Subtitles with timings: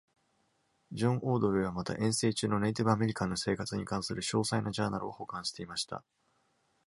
[0.91, 6.03] ジョンオードウェイはまた、遠征中のネイティブアメリカンの生活に関する詳細なジャーナルを保管していました。